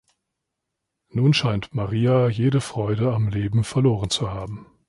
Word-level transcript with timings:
Nun 1.09 1.31
scheint 1.35 1.75
Maria 1.75 2.27
jede 2.27 2.59
Freude 2.59 3.13
am 3.13 3.27
Leben 3.29 3.63
verloren 3.63 4.09
zu 4.09 4.31
haben. 4.33 4.65